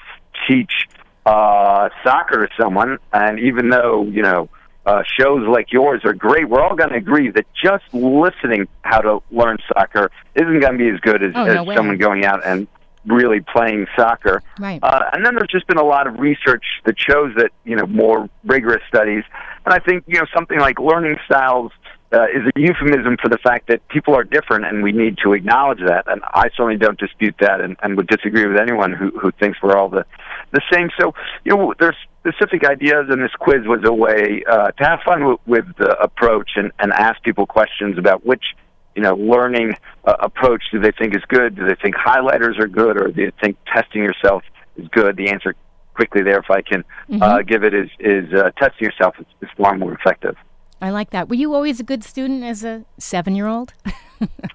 teach 0.49 0.89
uh, 1.27 1.89
soccer 2.05 2.47
to 2.47 2.53
someone, 2.61 2.99
and 3.13 3.39
even 3.41 3.71
though 3.71 4.03
you 4.05 4.23
know 4.23 4.49
uh, 4.87 5.03
shows 5.19 5.47
like 5.49 5.73
yours 5.73 6.03
are 6.05 6.13
great, 6.13 6.49
we're 6.49 6.61
all 6.61 6.77
going 6.77 6.91
to 6.91 6.97
agree 6.97 7.31
that 7.31 7.47
just 7.55 7.85
listening 7.95 8.69
how 8.83 9.01
to 9.01 9.23
learn 9.31 9.57
soccer 9.73 10.11
isn't 10.35 10.61
going 10.61 10.73
to 10.73 10.79
be 10.79 10.91
as 10.91 11.01
good 11.01 11.23
as, 11.23 11.33
Oh, 11.35 11.45
as 11.47 11.55
no 11.55 11.65
way. 11.65 11.75
someone 11.75 11.97
going 11.97 12.25
out 12.27 12.45
and 12.45 12.67
really 13.07 13.41
playing 13.41 13.87
soccer. 13.97 14.43
Right. 14.59 14.81
Uh, 14.83 15.05
and 15.13 15.25
then 15.25 15.35
there's 15.35 15.51
just 15.51 15.67
been 15.67 15.79
a 15.79 15.85
lot 15.85 16.07
of 16.07 16.19
research 16.19 16.65
that 16.85 16.99
shows 16.99 17.35
that 17.37 17.51
you 17.65 17.77
know 17.77 17.87
more 17.87 18.29
rigorous 18.45 18.83
studies, 18.89 19.25
and 19.65 19.75
I 19.75 19.79
think 19.79 20.05
you 20.07 20.19
know 20.19 20.27
something 20.35 20.59
like 20.59 20.79
learning 20.79 21.17
styles. 21.27 21.73
Uh, 22.13 22.27
is 22.27 22.47
a 22.55 22.61
euphemism 22.61 23.17
for 23.21 23.29
the 23.29 23.39
fact 23.39 23.67
that 23.67 23.81
people 23.89 24.15
are 24.15 24.23
different, 24.23 24.65
and 24.65 24.85
we 24.85 24.93
need 24.93 25.19
to 25.19 25.33
acknowledge 25.33 25.81
that. 25.85 26.05
And 26.07 26.23
I 26.33 26.45
certainly 26.51 26.77
don't 26.77 26.97
dispute 26.97 27.35
that, 27.41 27.61
and, 27.61 27.77
and 27.83 27.97
would 27.97 28.07
disagree 28.07 28.47
with 28.47 28.57
anyone 28.57 28.93
who, 28.93 29.11
who 29.19 29.33
thinks 29.33 29.61
we're 29.61 29.77
all 29.77 29.89
the 29.89 30.07
the 30.55 30.63
same. 30.73 30.91
So, 30.99 31.13
you 31.45 31.57
know, 31.57 31.75
there's 31.79 31.97
specific 32.21 32.65
ideas, 32.65 33.07
and 33.11 33.23
this 33.23 33.33
quiz 33.39 33.67
was 33.67 33.81
a 33.85 33.93
way 33.93 34.45
uh, 34.49 34.71
to 34.71 34.85
have 34.85 35.01
fun 35.05 35.25
with, 35.27 35.41
with 35.47 35.65
the 35.77 35.97
approach 36.01 36.53
and, 36.57 36.73
and 36.79 36.93
ask 36.93 37.23
people 37.23 37.47
questions 37.47 37.99
about 37.99 38.25
which, 38.25 38.45
you 38.95 39.03
know, 39.03 39.15
learning 39.15 39.75
uh, 40.05 40.15
approach 40.21 40.63
do 40.73 40.81
they 40.81 40.93
think 40.93 41.15
is 41.15 41.23
good? 41.29 41.57
Do 41.57 41.67
they 41.67 41.75
think 41.83 41.95
highlighters 41.97 42.59
are 42.61 42.69
good, 42.69 42.97
or 43.01 43.09
do 43.09 43.27
they 43.27 43.33
think 43.41 43.57
testing 43.73 44.03
yourself 44.03 44.43
is 44.77 44.89
good? 44.89 45.17
The 45.17 45.31
answer 45.31 45.55
quickly 45.95 46.23
there, 46.23 46.39
if 46.39 46.51
I 46.51 46.63
can 46.63 46.85
uh, 47.21 47.43
give 47.43 47.65
it, 47.65 47.75
is 47.75 47.91
is 47.99 48.33
uh, 48.33 48.51
testing 48.59 48.87
yourself 48.87 49.15
is, 49.19 49.27
is 49.43 49.49
far 49.57 49.77
more 49.77 49.93
effective. 49.93 50.37
I 50.81 50.91
like 50.91 51.11
that. 51.11 51.29
Were 51.29 51.37
you 51.37 51.55
always 51.55 51.81
a 51.81 51.85
good 51.85 52.05
student 52.05 52.45
as 52.45 52.65
a 52.65 52.85
seven 52.99 53.35
year 53.35 53.47
old? 53.47 53.73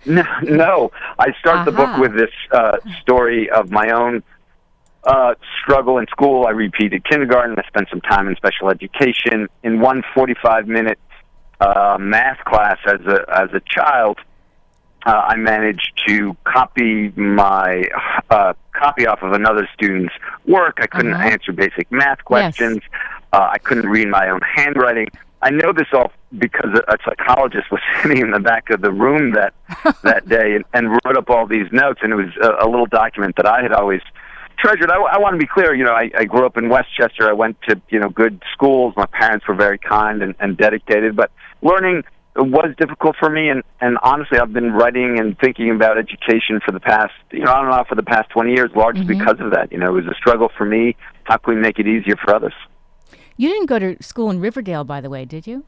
No, 0.06 0.24
no. 0.44 0.92
I 1.20 1.34
start 1.40 1.66
the 1.66 1.72
book 1.72 1.98
with 1.98 2.16
this 2.16 2.32
uh, 2.52 2.78
story 3.02 3.50
of 3.50 3.70
my 3.70 3.90
own 3.92 4.24
uh, 5.04 5.36
struggle 5.62 5.98
in 5.98 6.08
school. 6.08 6.48
I 6.48 6.52
repeated 6.52 7.04
kindergarten. 7.04 7.56
I 7.58 7.68
spent 7.68 7.90
some 7.90 8.02
time 8.02 8.28
in 8.28 8.36
special 8.36 8.70
education. 8.70 9.48
In 9.64 9.80
one 9.80 10.04
45 10.16 10.68
minute 10.68 10.98
uh, 11.60 11.98
math 12.00 12.40
class 12.46 12.78
as 12.86 13.02
a 13.06 13.26
as 13.34 13.50
a 13.54 13.62
child, 13.68 14.18
uh, 15.06 15.12
I 15.12 15.36
managed 15.36 16.02
to 16.08 16.36
copy 16.46 17.10
my 17.16 17.84
uh, 18.30 18.54
copy 18.74 19.08
off 19.08 19.22
of 19.24 19.34
another 19.34 19.68
student's 19.74 20.14
work. 20.46 20.78
I 20.82 20.88
couldn't 20.88 21.14
Uh-huh. 21.14 21.30
answer 21.30 21.52
basic 21.52 21.92
math 21.92 22.24
questions. 22.26 22.80
Uh, 23.34 23.50
I 23.52 23.58
couldn't 23.60 23.90
read 23.90 24.08
my 24.08 24.30
own 24.30 24.42
handwriting. 24.42 25.08
I 25.42 25.52
know 25.52 25.72
this 25.72 25.88
all 25.94 26.12
because 26.38 26.72
a, 26.74 26.94
a 26.94 26.98
psychologist 27.06 27.72
was 27.72 27.80
sitting 28.02 28.18
in 28.20 28.32
the 28.32 28.40
back 28.40 28.70
of 28.70 28.82
the 28.82 28.92
room 28.92 29.34
that 29.34 29.54
that 30.04 30.28
day 30.28 30.56
and, 30.56 30.66
and 30.74 30.90
wrote 31.06 31.18
up 31.18 31.30
all 31.30 31.46
these 31.48 31.72
notes, 31.72 32.00
and 32.04 32.12
it 32.14 32.16
was 32.16 32.36
a, 32.42 32.66
a 32.66 32.68
little 32.70 32.86
document 32.88 33.36
that 33.38 33.46
I 33.46 33.62
had 33.62 33.72
always 33.72 34.02
treasured. 34.62 34.92
I, 34.92 34.96
I 34.98 35.18
want 35.20 35.34
to 35.34 35.38
be 35.38 35.48
clear. 35.48 35.74
You 35.74 35.84
know, 35.84 35.94
I, 35.94 36.10
I 36.18 36.26
grew 36.26 36.46
up 36.46 36.58
in 36.58 36.70
Westchester. 36.70 37.28
I 37.30 37.34
went 37.34 37.58
to 37.68 37.82
you 37.90 38.00
know 38.00 38.10
good 38.10 38.42
schools. 38.54 38.94
My 38.98 39.06
parents 39.08 39.48
were 39.48 39.56
very 39.56 39.78
kind 39.78 40.22
and, 40.22 40.36
and 40.40 40.58
dedicated, 40.58 41.16
but 41.16 41.32
learning 41.62 42.04
was 42.36 42.74
difficult 42.78 43.16
for 43.20 43.30
me. 43.30 43.50
And 43.50 43.64
and 43.82 43.98
honestly, 44.04 44.40
I've 44.40 44.54
been 44.54 44.72
writing 44.72 45.20
and 45.20 45.38
thinking 45.40 45.72
about 45.72 45.98
education 45.98 46.60
for 46.66 46.72
the 46.72 46.80
past 46.80 47.14
you 47.32 47.44
know 47.44 47.52
on 47.54 47.66
and 47.66 47.74
off 47.74 47.88
for 47.88 47.96
the 47.96 48.04
past 48.04 48.30
twenty 48.30 48.54
years, 48.54 48.70
largely 48.76 49.04
Mhm. 49.06 49.20
because 49.20 49.40
of 49.40 49.52
that. 49.52 49.72
You 49.72 49.78
know, 49.80 49.88
it 49.88 50.04
was 50.04 50.08
a 50.08 50.16
struggle 50.16 50.50
for 50.58 50.66
me. 50.66 50.96
How 51.24 51.38
can 51.38 51.56
we 51.56 51.60
make 51.62 51.80
it 51.80 51.88
easier 51.88 52.16
for 52.16 52.36
others? 52.36 52.54
You 53.38 53.50
didn't 53.50 53.68
go 53.68 53.80
to 53.80 53.96
school 54.04 54.30
in 54.30 54.40
Riverdale, 54.42 54.84
by 54.84 55.00
the 55.00 55.10
way, 55.10 55.24
did 55.26 55.48
you? 55.48 55.64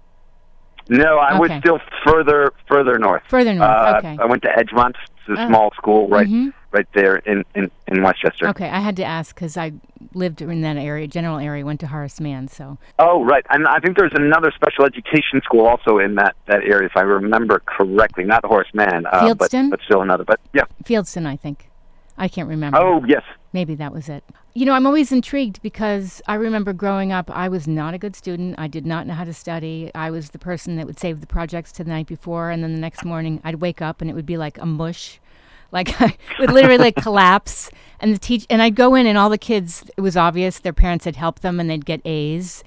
No, 0.89 1.17
I 1.17 1.37
was 1.39 1.51
still 1.59 1.79
further 2.05 2.53
further 2.67 2.97
north. 2.99 3.23
Further 3.29 3.53
north. 3.53 3.69
Uh, 3.69 3.95
okay. 3.99 4.17
I 4.19 4.25
went 4.25 4.41
to 4.43 4.49
Edgemont. 4.49 4.95
It's 5.27 5.39
a 5.39 5.43
Oh. 5.43 5.47
small 5.47 5.71
school 5.77 6.07
right 6.09 6.27
Mhm. 6.27 6.51
right 6.71 6.87
there 6.93 7.17
in 7.17 7.43
in, 7.55 7.69
in 7.87 8.01
Westchester. 8.03 8.47
Okay, 8.49 8.69
I 8.69 8.79
had 8.79 8.95
to 8.97 9.03
ask 9.03 9.35
because 9.35 9.55
I 9.57 9.71
lived 10.13 10.41
in 10.41 10.61
that 10.61 10.77
area, 10.77 11.07
general 11.07 11.37
area, 11.37 11.63
went 11.65 11.79
to 11.81 11.87
Horace 11.87 12.19
Mann. 12.19 12.47
So, 12.47 12.77
Oh, 12.99 13.23
right. 13.23 13.45
And 13.51 13.67
I 13.67 13.79
think 13.79 13.97
there's 13.97 14.13
another 14.15 14.51
special 14.51 14.83
education 14.85 15.41
school 15.43 15.65
also 15.67 15.99
in 15.99 16.15
that, 16.15 16.35
that 16.47 16.63
area, 16.63 16.87
if 16.87 16.97
I 16.97 17.01
remember 17.01 17.61
correctly. 17.65 18.23
Not 18.25 18.43
Horace 18.43 18.73
Mann, 18.73 19.05
uh, 19.05 19.33
but, 19.35 19.51
but 19.69 19.79
still 19.85 20.01
another. 20.01 20.23
But 20.25 20.39
yeah. 20.53 20.63
Fieldston, 20.83 21.25
I 21.27 21.35
think. 21.35 21.69
I 22.17 22.27
can't 22.27 22.49
remember. 22.49 22.77
Oh, 22.77 23.03
yes. 23.05 23.23
Maybe 23.53 23.75
that 23.75 23.93
was 23.93 24.09
it. 24.09 24.23
You 24.53 24.65
know, 24.65 24.73
I'm 24.73 24.85
always 24.85 25.11
intrigued 25.11 25.61
because 25.61 26.21
I 26.27 26.35
remember 26.35 26.73
growing 26.73 27.11
up, 27.11 27.29
I 27.31 27.49
was 27.49 27.67
not 27.67 27.93
a 27.93 27.97
good 27.97 28.15
student. 28.15 28.55
I 28.57 28.67
did 28.67 28.85
not 28.85 29.07
know 29.07 29.13
how 29.13 29.23
to 29.23 29.33
study. 29.33 29.91
I 29.95 30.11
was 30.11 30.29
the 30.29 30.39
person 30.39 30.75
that 30.75 30.85
would 30.85 30.99
save 30.99 31.21
the 31.21 31.27
projects 31.27 31.71
to 31.73 31.83
the 31.83 31.89
night 31.89 32.07
before, 32.07 32.49
and 32.49 32.63
then 32.63 32.73
the 32.73 32.79
next 32.79 33.05
morning 33.05 33.41
I'd 33.43 33.55
wake 33.55 33.81
up 33.81 34.01
and 34.01 34.09
it 34.09 34.13
would 34.13 34.25
be 34.25 34.37
like 34.37 34.57
a 34.57 34.65
mush. 34.65 35.19
Like 35.73 36.01
I 36.01 36.17
would 36.37 36.51
literally 36.51 36.77
like 36.77 36.95
collapse, 37.01 37.71
and 38.01 38.13
the 38.13 38.17
teach 38.17 38.45
and 38.49 38.61
I'd 38.61 38.75
go 38.75 38.93
in, 38.93 39.07
and 39.07 39.17
all 39.17 39.29
the 39.29 39.37
kids. 39.37 39.89
It 39.95 40.01
was 40.01 40.17
obvious 40.17 40.59
their 40.59 40.73
parents 40.73 41.05
had 41.05 41.15
helped 41.15 41.43
them, 41.43 41.61
and 41.61 41.69
they'd 41.69 41.85
get 41.85 42.01
A's. 42.03 42.61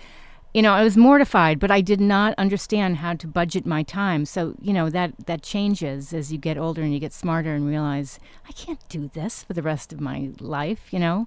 You 0.55 0.63
know, 0.63 0.73
I 0.73 0.85
was 0.85 0.97
mortified, 0.97 1.59
but 1.59 1.73
I 1.73 1.81
did 1.81 2.01
not 2.01 2.33
understand 2.39 2.99
how 2.99 3.15
to 3.15 3.27
budget 3.27 3.67
my 3.67 3.83
time. 3.83 4.25
So 4.25 4.55
you 4.61 4.73
know 4.73 4.89
that 4.89 5.27
that 5.27 5.43
changes 5.43 6.15
as 6.15 6.33
you 6.33 6.39
get 6.39 6.57
older 6.57 6.81
and 6.81 6.95
you 6.95 7.01
get 7.01 7.13
smarter 7.13 7.53
and 7.57 7.67
realize 7.67 8.21
I 8.49 8.53
can't 8.53 8.89
do 8.89 9.11
this 9.13 9.43
for 9.43 9.53
the 9.53 9.63
rest 9.63 9.93
of 9.93 10.01
my 10.01 10.31
life. 10.39 10.93
You 10.93 11.01
know. 11.01 11.27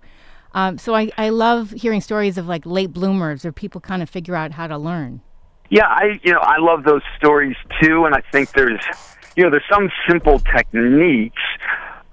Um, 0.54 0.78
so 0.78 0.96
I, 0.96 1.12
I 1.18 1.28
love 1.28 1.72
hearing 1.72 2.00
stories 2.00 2.38
of 2.38 2.48
like 2.48 2.66
late 2.66 2.94
bloomers 2.94 3.44
or 3.44 3.52
people 3.52 3.82
kind 3.82 4.02
of 4.02 4.10
figure 4.10 4.34
out 4.34 4.54
how 4.54 4.66
to 4.66 4.78
learn. 4.78 5.20
Yeah, 5.70 5.88
I 5.88 6.22
you 6.24 6.32
know 6.32 6.40
I 6.40 6.60
love 6.60 6.86
those 6.86 7.04
stories 7.18 7.58
too, 7.82 8.06
and 8.06 8.16
I 8.16 8.22
think 8.32 8.54
there's 8.54 8.82
you 9.36 9.44
know 9.44 9.50
there's 9.50 9.68
some 9.70 9.92
simple 10.08 10.40
techniques. 10.40 11.44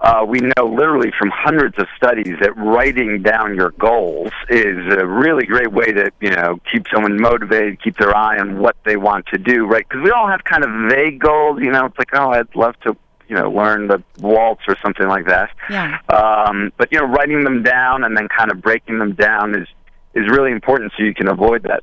Uh, 0.04 0.23
we 0.23 0.38
know 0.40 0.66
literally 0.66 1.11
from 1.18 1.30
hundreds 1.32 1.78
of 1.78 1.87
studies 1.96 2.34
that 2.38 2.54
writing 2.58 3.23
down 3.23 3.54
your 3.54 3.70
goals 3.78 4.30
is 4.50 4.76
a 4.99 5.06
really 5.06 5.46
great 5.46 5.73
way 5.73 5.87
to 5.87 6.11
you 6.20 6.28
know 6.30 6.58
keep 6.70 6.84
someone 6.92 7.18
motivated, 7.20 7.82
keep 7.82 7.96
their 7.96 8.14
eye 8.14 8.38
on 8.38 8.58
what 8.58 8.76
they 8.84 8.96
want 8.96 9.25
to 9.26 9.38
do, 9.38 9.64
right? 9.66 9.87
Because 9.88 10.04
we 10.04 10.11
all 10.11 10.28
have 10.28 10.44
kind 10.44 10.62
of 10.62 10.70
vague 10.90 11.18
goals. 11.20 11.58
You 11.62 11.70
know, 11.70 11.87
it's 11.87 11.96
like 11.99 12.11
oh, 12.12 12.30
I'd 12.32 12.54
love 12.54 12.75
to 12.80 12.94
you 13.28 13.34
know 13.34 13.50
learn 13.50 13.88
the 13.88 14.02
waltz 14.20 14.61
or 14.68 14.76
something 14.82 15.08
like 15.08 15.26
that. 15.26 15.49
Yeah. 15.70 15.99
Um, 16.11 16.70
but 16.76 16.92
you 16.92 16.99
know, 17.00 17.06
writing 17.06 17.42
them 17.44 17.62
down 17.62 18.04
and 18.04 18.14
then 18.14 18.28
kind 18.28 18.50
of 18.52 18.61
breaking 18.61 18.99
them 18.99 19.14
down 19.14 19.54
is 19.58 19.66
is 20.14 20.28
really 20.28 20.52
important 20.52 20.92
so 20.99 21.02
you 21.02 21.14
can 21.14 21.28
avoid 21.28 21.62
that 21.62 21.82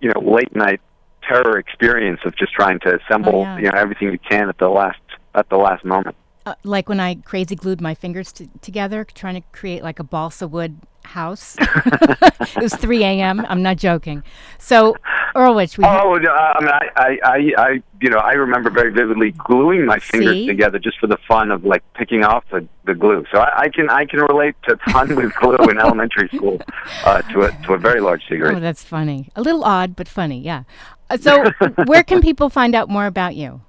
you 0.00 0.10
know 0.12 0.20
late 0.20 0.54
night 0.56 0.80
terror 1.22 1.58
experience 1.58 2.20
of 2.24 2.34
just 2.36 2.52
trying 2.52 2.80
to 2.80 2.98
assemble 2.98 3.36
Oh, 3.36 3.42
yeah. 3.42 3.58
you 3.58 3.70
know 3.70 3.78
everything 3.78 4.10
you 4.10 4.18
can 4.18 4.48
at 4.48 4.58
the 4.58 4.68
last 4.68 4.98
at 5.34 5.48
the 5.48 5.56
last 5.56 5.84
moment. 5.84 6.16
Uh, 6.46 6.54
like 6.62 6.88
when 6.88 7.00
I 7.00 7.16
crazy 7.16 7.56
glued 7.56 7.80
my 7.80 7.94
fingers 7.94 8.30
t- 8.30 8.48
together, 8.60 9.04
trying 9.04 9.34
to 9.34 9.40
create 9.50 9.82
like 9.82 9.98
a 9.98 10.04
balsa 10.04 10.46
wood 10.46 10.78
house. 11.06 11.56
it 11.60 12.62
was 12.62 12.74
3 12.74 13.02
a.m. 13.02 13.44
I'm 13.48 13.62
not 13.62 13.78
joking. 13.78 14.22
So, 14.58 14.96
Ulrich, 15.34 15.76
we 15.76 15.84
Oh, 15.84 16.14
no, 16.14 16.30
I 16.30 16.60
mean, 16.60 16.68
I, 16.68 16.88
I, 16.96 17.18
I, 17.24 17.52
I, 17.58 17.82
you 18.00 18.10
know, 18.10 18.18
I 18.18 18.34
remember 18.34 18.70
very 18.70 18.92
vividly 18.92 19.32
gluing 19.32 19.86
my 19.86 19.98
fingers 19.98 20.34
See? 20.34 20.46
together 20.46 20.78
just 20.78 20.98
for 20.98 21.06
the 21.06 21.18
fun 21.28 21.50
of 21.50 21.64
like 21.64 21.82
picking 21.94 22.22
off 22.22 22.44
the, 22.52 22.66
the 22.84 22.94
glue. 22.94 23.24
So 23.32 23.38
I, 23.38 23.62
I 23.62 23.68
can, 23.68 23.90
I 23.90 24.04
can 24.04 24.20
relate 24.20 24.54
to 24.68 24.76
fun 24.90 25.16
with 25.16 25.34
glue 25.34 25.56
in 25.68 25.78
elementary 25.78 26.28
school 26.28 26.60
uh, 27.04 27.22
to 27.22 27.42
a 27.42 27.52
to 27.66 27.74
a 27.74 27.78
very 27.78 28.00
large 28.00 28.24
degree. 28.26 28.54
oh, 28.54 28.60
that's 28.60 28.84
funny. 28.84 29.30
A 29.34 29.42
little 29.42 29.64
odd, 29.64 29.96
but 29.96 30.06
funny. 30.08 30.40
Yeah. 30.40 30.64
Uh, 31.10 31.16
so, 31.16 31.50
where 31.86 32.02
can 32.02 32.20
people 32.20 32.50
find 32.50 32.74
out 32.74 32.88
more 32.88 33.06
about 33.06 33.34
you? 33.36 33.62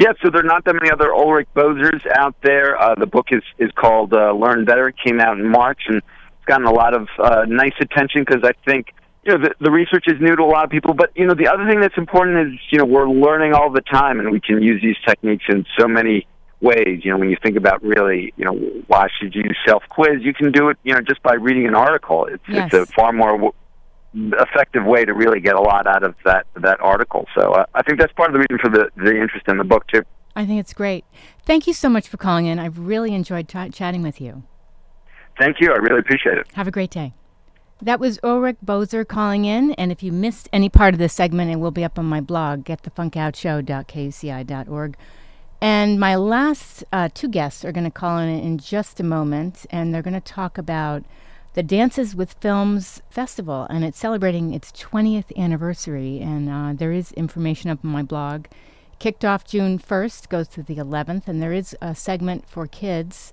Yeah, 0.00 0.12
so 0.22 0.30
there 0.30 0.40
are 0.40 0.44
not 0.44 0.64
that 0.64 0.72
many 0.72 0.90
other 0.90 1.12
Ulrich 1.12 1.48
Bosers 1.54 2.06
out 2.06 2.34
there. 2.42 2.80
Uh, 2.80 2.94
the 2.94 3.06
book 3.06 3.26
is 3.32 3.42
is 3.58 3.70
called 3.72 4.14
uh, 4.14 4.32
Learn 4.32 4.64
Better. 4.64 4.88
It 4.88 4.96
came 4.96 5.20
out 5.20 5.38
in 5.38 5.46
March, 5.46 5.82
and 5.88 5.98
it's 5.98 6.06
gotten 6.46 6.64
a 6.64 6.72
lot 6.72 6.94
of 6.94 7.06
uh, 7.18 7.44
nice 7.46 7.74
attention 7.82 8.24
because 8.24 8.42
I 8.42 8.52
think 8.64 8.94
you 9.24 9.36
know 9.36 9.44
the, 9.44 9.54
the 9.60 9.70
research 9.70 10.04
is 10.06 10.18
new 10.18 10.34
to 10.34 10.42
a 10.42 10.44
lot 10.44 10.64
of 10.64 10.70
people. 10.70 10.94
But 10.94 11.10
you 11.14 11.26
know 11.26 11.34
the 11.34 11.48
other 11.48 11.66
thing 11.68 11.82
that's 11.82 11.98
important 11.98 12.48
is 12.48 12.58
you 12.70 12.78
know 12.78 12.86
we're 12.86 13.10
learning 13.10 13.52
all 13.52 13.70
the 13.70 13.82
time, 13.82 14.20
and 14.20 14.30
we 14.30 14.40
can 14.40 14.62
use 14.62 14.80
these 14.80 14.96
techniques 15.06 15.44
in 15.50 15.66
so 15.78 15.86
many 15.86 16.26
ways. 16.62 17.04
You 17.04 17.12
know, 17.12 17.18
when 17.18 17.28
you 17.28 17.36
think 17.42 17.58
about 17.58 17.82
really, 17.82 18.32
you 18.38 18.46
know, 18.46 18.54
why 18.86 19.08
should 19.20 19.34
you 19.34 19.44
self 19.66 19.82
quiz? 19.90 20.22
You 20.22 20.32
can 20.32 20.50
do 20.50 20.70
it, 20.70 20.78
you 20.82 20.94
know, 20.94 21.02
just 21.02 21.22
by 21.22 21.34
reading 21.34 21.66
an 21.66 21.74
article. 21.74 22.24
It's 22.24 22.42
Yes. 22.48 22.72
it's 22.72 22.88
a 22.88 22.92
far 22.94 23.12
more 23.12 23.52
effective 24.14 24.84
way 24.84 25.04
to 25.04 25.14
really 25.14 25.40
get 25.40 25.54
a 25.54 25.60
lot 25.60 25.86
out 25.86 26.02
of 26.02 26.16
that 26.24 26.46
that 26.56 26.80
article. 26.80 27.26
So 27.36 27.52
uh, 27.52 27.66
I 27.74 27.82
think 27.82 28.00
that's 28.00 28.12
part 28.12 28.30
of 28.30 28.34
the 28.34 28.40
reason 28.40 28.58
for 28.62 28.70
the 28.70 28.90
the 28.96 29.20
interest 29.20 29.46
in 29.48 29.58
the 29.58 29.64
book 29.64 29.86
too. 29.88 30.02
I 30.34 30.46
think 30.46 30.60
it's 30.60 30.72
great. 30.72 31.04
Thank 31.44 31.66
you 31.66 31.72
so 31.72 31.88
much 31.88 32.08
for 32.08 32.16
calling 32.16 32.46
in. 32.46 32.58
I've 32.58 32.78
really 32.78 33.14
enjoyed 33.14 33.48
t- 33.48 33.68
chatting 33.70 34.02
with 34.02 34.20
you. 34.20 34.42
Thank 35.38 35.60
you. 35.60 35.72
I 35.72 35.76
really 35.76 36.00
appreciate 36.00 36.38
it. 36.38 36.46
Have 36.54 36.66
a 36.68 36.70
great 36.70 36.90
day. 36.90 37.14
That 37.82 37.98
was 37.98 38.20
Ulrich 38.22 38.58
Boser 38.64 39.08
calling 39.08 39.46
in, 39.46 39.72
and 39.72 39.90
if 39.90 40.02
you 40.02 40.12
missed 40.12 40.50
any 40.52 40.68
part 40.68 40.92
of 40.92 40.98
this 40.98 41.14
segment, 41.14 41.50
it 41.50 41.56
will 41.56 41.70
be 41.70 41.82
up 41.82 41.98
on 41.98 42.04
my 42.04 42.20
blog, 42.20 42.64
getthefunkoutshow.kuci.org. 42.64 44.96
And 45.62 46.00
my 46.00 46.14
last 46.14 46.84
uh, 46.92 47.08
two 47.12 47.28
guests 47.28 47.64
are 47.64 47.72
going 47.72 47.84
to 47.84 47.90
call 47.90 48.18
in 48.18 48.28
in 48.28 48.58
just 48.58 49.00
a 49.00 49.02
moment, 49.02 49.64
and 49.70 49.94
they're 49.94 50.02
going 50.02 50.12
to 50.12 50.20
talk 50.20 50.58
about 50.58 51.04
the 51.54 51.62
Dances 51.62 52.14
with 52.14 52.34
Films 52.40 53.02
Festival, 53.10 53.66
and 53.70 53.84
it's 53.84 53.98
celebrating 53.98 54.54
its 54.54 54.72
20th 54.72 55.36
anniversary. 55.36 56.20
And 56.20 56.48
uh, 56.48 56.72
there 56.74 56.92
is 56.92 57.12
information 57.12 57.70
up 57.70 57.84
on 57.84 57.90
my 57.90 58.02
blog. 58.02 58.46
Kicked 58.98 59.24
off 59.24 59.44
June 59.44 59.78
1st, 59.78 60.28
goes 60.28 60.48
through 60.48 60.64
the 60.64 60.76
11th, 60.76 61.26
and 61.26 61.42
there 61.42 61.52
is 61.52 61.76
a 61.80 61.94
segment 61.94 62.48
for 62.48 62.66
kids 62.66 63.32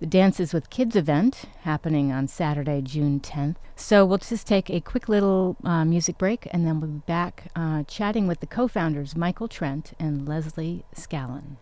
the 0.00 0.06
Dances 0.06 0.52
with 0.52 0.70
Kids 0.70 0.96
event 0.96 1.44
happening 1.62 2.10
on 2.10 2.26
Saturday, 2.28 2.82
June 2.82 3.20
10th. 3.20 3.56
So 3.76 4.04
we'll 4.04 4.18
just 4.18 4.46
take 4.46 4.68
a 4.68 4.80
quick 4.80 5.08
little 5.08 5.56
uh, 5.64 5.84
music 5.84 6.18
break 6.18 6.46
and 6.50 6.66
then 6.66 6.80
we'll 6.80 6.90
be 6.90 7.02
back 7.06 7.50
uh, 7.56 7.84
chatting 7.84 8.26
with 8.26 8.40
the 8.40 8.46
co 8.46 8.68
founders, 8.68 9.16
Michael 9.16 9.48
Trent 9.48 9.92
and 9.98 10.26
Leslee 10.26 10.82
Scallon. 10.94 11.56